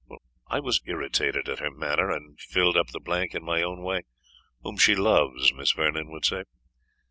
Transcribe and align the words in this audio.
I 0.47 0.59
was 0.59 0.81
irritated 0.87 1.47
at 1.47 1.59
her 1.59 1.69
manner, 1.69 2.09
and 2.09 2.39
filled 2.39 2.75
up 2.75 2.87
the 2.87 2.99
blank 2.99 3.35
in 3.35 3.43
my 3.43 3.61
own 3.61 3.83
way 3.83 4.01
"Whom 4.63 4.77
she 4.77 4.95
loves, 4.95 5.53
Miss 5.53 5.73
Vernon 5.73 6.09
would 6.09 6.25
say." 6.25 6.45